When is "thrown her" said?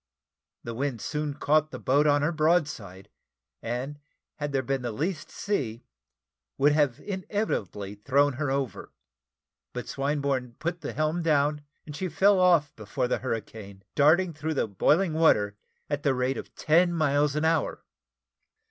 7.93-8.49